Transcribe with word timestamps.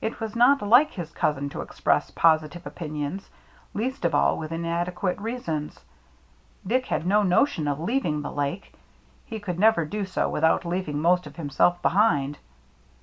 It 0.00 0.20
was 0.20 0.34
not 0.34 0.62
like 0.62 0.92
his 0.92 1.10
cousin 1.12 1.50
to 1.50 1.60
express 1.60 2.10
positive 2.10 2.66
opinions, 2.66 3.28
least 3.74 4.06
of 4.06 4.14
all 4.14 4.38
with 4.38 4.52
inadequate 4.52 5.18
reasons. 5.20 5.80
Dick 6.66 6.86
had 6.86 7.06
no 7.06 7.22
notion 7.22 7.68
of 7.68 7.78
leaving 7.78 8.22
the 8.22 8.32
Lake; 8.32 8.72
he 9.26 9.38
could 9.38 9.58
never 9.58 9.84
do 9.84 10.06
so 10.06 10.30
without 10.30 10.64
leaving 10.64 10.98
most 10.98 11.26
of 11.26 11.36
himself 11.36 11.82
behind. 11.82 12.38